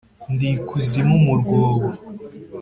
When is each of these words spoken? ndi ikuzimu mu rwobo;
ndi 0.33 0.49
ikuzimu 0.57 1.15
mu 1.25 1.33
rwobo; 1.41 1.87